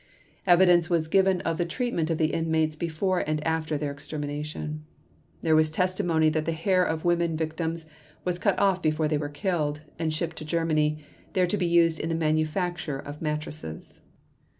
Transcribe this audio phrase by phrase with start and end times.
[0.47, 4.83] Evidence was given of the treatment of the inmates before and after their extermination.
[5.43, 7.85] There was testimony that the hair of women victims
[8.25, 10.97] was cut off before they were killed, and shipped to Germany,
[11.33, 14.01] there to be used in the manufacture of mattresses.